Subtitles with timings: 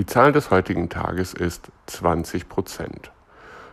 [0.00, 3.10] Die Zahl des heutigen Tages ist 20 Prozent.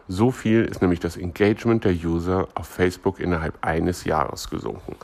[0.10, 4.98] So viel ist nämlich das Engagement der User auf Facebook innerhalb eines Jahres gesunken.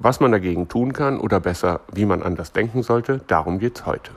[0.00, 4.10] Was man dagegen tun kann oder besser, wie man anders denken sollte, darum geht's heute.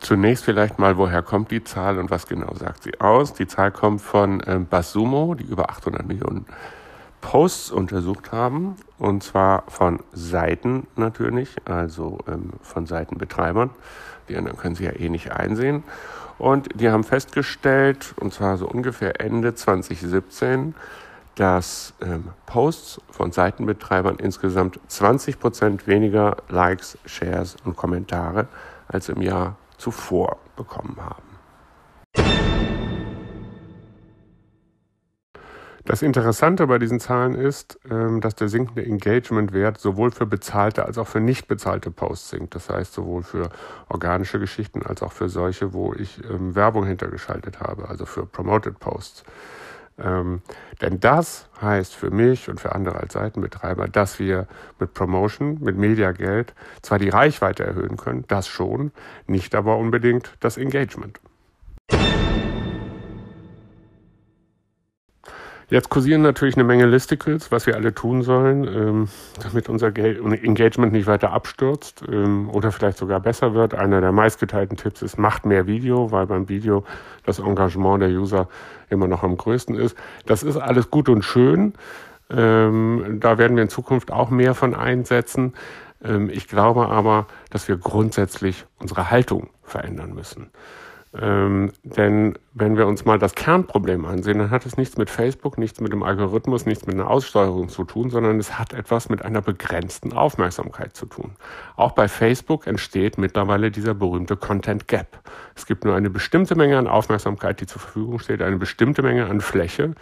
[0.00, 3.32] Zunächst vielleicht mal, woher kommt die Zahl und was genau sagt sie aus?
[3.32, 6.46] Die Zahl kommt von ähm, Basumo, die über 800 Millionen
[7.20, 13.70] Posts untersucht haben, und zwar von Seiten natürlich, also ähm, von Seitenbetreibern.
[14.28, 15.82] Die anderen können sie ja eh nicht einsehen.
[16.38, 20.74] Und die haben festgestellt, und zwar so ungefähr Ende 2017,
[21.34, 28.48] dass ähm, Posts von Seitenbetreibern insgesamt 20 Prozent weniger Likes, Shares und Kommentare
[28.88, 32.49] als im Jahr zuvor bekommen haben.
[35.90, 40.98] Das Interessante bei diesen Zahlen ist, ähm, dass der sinkende Engagement-Wert sowohl für bezahlte als
[40.98, 42.54] auch für nicht bezahlte Posts sinkt.
[42.54, 43.48] Das heißt sowohl für
[43.88, 48.78] organische Geschichten als auch für solche, wo ich ähm, Werbung hintergeschaltet habe, also für Promoted
[48.78, 49.24] Posts.
[49.98, 50.42] Ähm,
[50.80, 54.46] denn das heißt für mich und für andere als Seitenbetreiber, dass wir
[54.78, 58.92] mit Promotion, mit Mediageld zwar die Reichweite erhöhen können, das schon,
[59.26, 61.18] nicht aber unbedingt das Engagement.
[65.70, 69.08] Jetzt kursieren natürlich eine Menge Listicles, was wir alle tun sollen, ähm,
[69.40, 73.74] damit unser Engagement nicht weiter abstürzt ähm, oder vielleicht sogar besser wird.
[73.74, 76.84] Einer der meistgeteilten Tipps ist, macht mehr Video, weil beim Video
[77.24, 78.48] das Engagement der User
[78.88, 79.96] immer noch am größten ist.
[80.26, 81.74] Das ist alles gut und schön.
[82.30, 85.54] Ähm, da werden wir in Zukunft auch mehr von einsetzen.
[86.02, 90.50] Ähm, ich glaube aber, dass wir grundsätzlich unsere Haltung verändern müssen.
[91.12, 95.58] Ähm, denn wenn wir uns mal das Kernproblem ansehen, dann hat es nichts mit Facebook,
[95.58, 99.24] nichts mit dem Algorithmus, nichts mit einer Aussteuerung zu tun, sondern es hat etwas mit
[99.24, 101.32] einer begrenzten Aufmerksamkeit zu tun.
[101.74, 105.18] Auch bei Facebook entsteht mittlerweile dieser berühmte Content Gap.
[105.56, 109.26] Es gibt nur eine bestimmte Menge an Aufmerksamkeit, die zur Verfügung steht, eine bestimmte Menge
[109.26, 109.94] an Fläche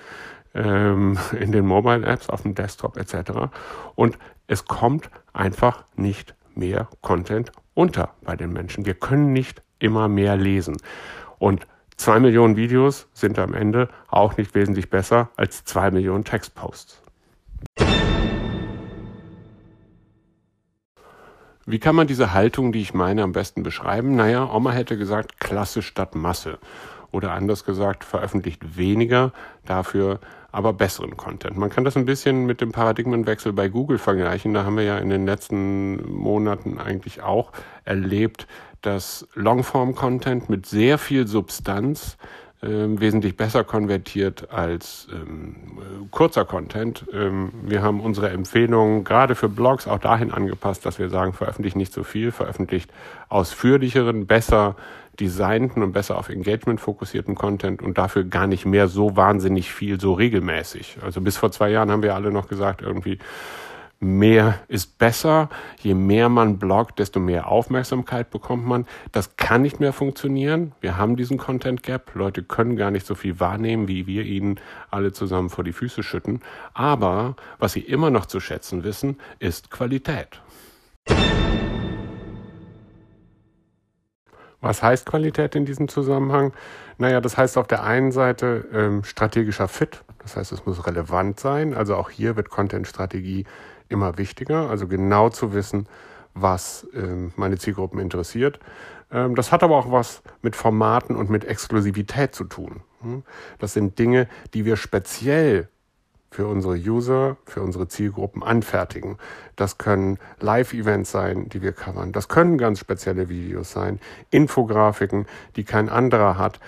[0.54, 3.48] ähm, in den Mobile Apps, auf dem Desktop etc.
[3.94, 8.84] Und es kommt einfach nicht mehr Content unter bei den Menschen.
[8.84, 10.76] Wir können nicht immer mehr lesen.
[11.38, 11.66] Und
[11.96, 17.02] zwei Millionen Videos sind am Ende auch nicht wesentlich besser als zwei Millionen Textposts.
[21.70, 24.16] Wie kann man diese Haltung, die ich meine, am besten beschreiben?
[24.16, 26.58] Naja, Oma hätte gesagt, Klasse statt Masse.
[27.10, 29.32] Oder anders gesagt, veröffentlicht weniger,
[29.66, 30.18] dafür
[30.50, 31.58] aber besseren Content.
[31.58, 34.54] Man kann das ein bisschen mit dem Paradigmenwechsel bei Google vergleichen.
[34.54, 37.52] Da haben wir ja in den letzten Monaten eigentlich auch
[37.84, 38.46] erlebt,
[38.82, 42.16] dass Longform-Content mit sehr viel Substanz
[42.60, 45.54] ähm, wesentlich besser konvertiert als ähm,
[46.10, 47.06] kurzer Content.
[47.12, 51.76] Ähm, wir haben unsere Empfehlungen gerade für Blogs auch dahin angepasst, dass wir sagen, veröffentlicht
[51.76, 52.90] nicht so viel, veröffentlicht
[53.28, 54.74] ausführlicheren, besser
[55.20, 60.00] designten und besser auf Engagement fokussierten Content und dafür gar nicht mehr so wahnsinnig viel
[60.00, 60.98] so regelmäßig.
[61.04, 63.18] Also bis vor zwei Jahren haben wir alle noch gesagt, irgendwie
[64.00, 65.48] mehr ist besser.
[65.80, 68.86] Je mehr man bloggt, desto mehr Aufmerksamkeit bekommt man.
[69.12, 70.72] Das kann nicht mehr funktionieren.
[70.80, 72.14] Wir haben diesen Content Gap.
[72.14, 74.60] Leute können gar nicht so viel wahrnehmen, wie wir ihnen
[74.90, 76.40] alle zusammen vor die Füße schütten.
[76.74, 80.40] Aber was sie immer noch zu schätzen wissen, ist Qualität.
[84.60, 86.52] Was heißt Qualität in diesem Zusammenhang?
[86.98, 90.02] Naja, das heißt auf der einen Seite ähm, strategischer Fit.
[90.18, 91.74] Das heißt, es muss relevant sein.
[91.74, 93.44] Also auch hier wird Content-Strategie
[93.88, 94.68] immer wichtiger.
[94.68, 95.86] Also genau zu wissen,
[96.34, 98.60] was ähm, meine Zielgruppen interessiert.
[99.10, 102.82] Ähm, das hat aber auch was mit Formaten und mit Exklusivität zu tun.
[103.02, 103.22] Hm?
[103.58, 105.68] Das sind Dinge, die wir speziell
[106.30, 109.16] für unsere User, für unsere Zielgruppen anfertigen.
[109.56, 112.12] Das können Live-Events sein, die wir covern.
[112.12, 113.98] Das können ganz spezielle Videos sein,
[114.30, 116.60] Infografiken, die kein anderer hat,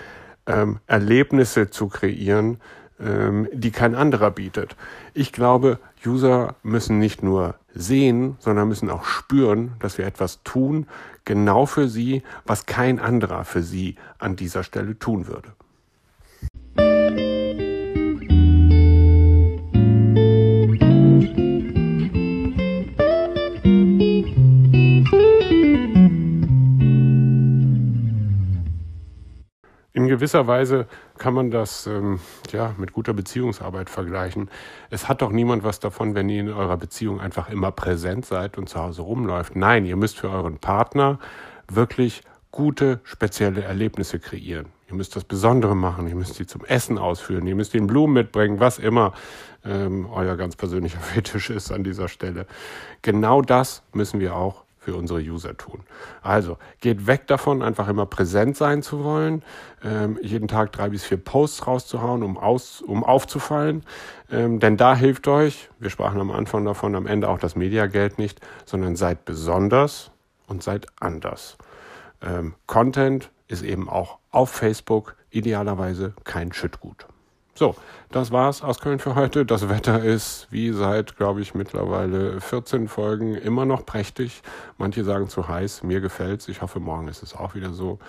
[0.47, 2.59] ähm, Erlebnisse zu kreieren,
[3.03, 4.75] ähm, die kein anderer bietet.
[5.13, 10.87] Ich glaube, User müssen nicht nur sehen, sondern müssen auch spüren, dass wir etwas tun,
[11.25, 15.53] genau für sie, was kein anderer für sie an dieser Stelle tun würde.
[30.21, 30.85] Gewisser Weise
[31.17, 32.19] kann man das ähm,
[32.51, 34.51] ja, mit guter Beziehungsarbeit vergleichen.
[34.91, 38.59] Es hat doch niemand was davon, wenn ihr in eurer Beziehung einfach immer präsent seid
[38.59, 39.55] und zu Hause rumläuft.
[39.55, 41.17] Nein, ihr müsst für euren Partner
[41.67, 42.21] wirklich
[42.51, 44.67] gute, spezielle Erlebnisse kreieren.
[44.87, 46.07] Ihr müsst das Besondere machen.
[46.07, 47.47] Ihr müsst sie zum Essen ausführen.
[47.47, 49.13] Ihr müsst ihnen Blumen mitbringen, was immer
[49.65, 52.45] ähm, euer ganz persönlicher Fetisch ist an dieser Stelle.
[53.01, 55.81] Genau das müssen wir auch für unsere User tun.
[56.23, 59.43] Also geht weg davon, einfach immer präsent sein zu wollen,
[59.83, 63.83] ähm, jeden Tag drei bis vier Posts rauszuhauen, um, aus, um aufzufallen.
[64.31, 68.17] Ähm, denn da hilft euch, wir sprachen am Anfang davon, am Ende auch das Mediageld
[68.17, 70.09] nicht, sondern seid besonders
[70.47, 71.57] und seid anders.
[72.23, 77.05] Ähm, Content ist eben auch auf Facebook idealerweise kein Schüttgut.
[77.53, 77.75] So,
[78.09, 79.45] das war's aus Köln für heute.
[79.45, 84.41] Das Wetter ist, wie seit, glaube ich, mittlerweile 14 Folgen immer noch prächtig.
[84.77, 85.83] Manche sagen zu heiß.
[85.83, 86.47] Mir gefällt's.
[86.47, 87.99] Ich hoffe, morgen ist es auch wieder so.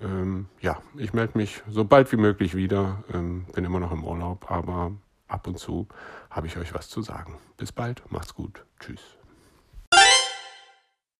[0.00, 3.04] Ähm, ja, ich melde mich so bald wie möglich wieder.
[3.12, 4.92] Ähm, bin immer noch im Urlaub, aber
[5.28, 5.86] ab und zu
[6.28, 7.38] habe ich euch was zu sagen.
[7.56, 8.02] Bis bald.
[8.10, 8.64] Macht's gut.
[8.80, 9.19] Tschüss.